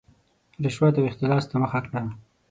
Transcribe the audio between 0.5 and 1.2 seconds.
رشوت او